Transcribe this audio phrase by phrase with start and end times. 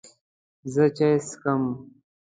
[0.73, 1.63] زه چای څښم.